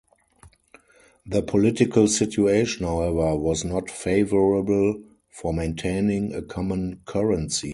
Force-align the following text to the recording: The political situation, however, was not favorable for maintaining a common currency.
The 1.27 1.43
political 1.43 2.07
situation, 2.07 2.87
however, 2.87 3.35
was 3.37 3.63
not 3.63 3.87
favorable 3.91 4.99
for 5.29 5.53
maintaining 5.53 6.33
a 6.33 6.41
common 6.41 7.01
currency. 7.05 7.69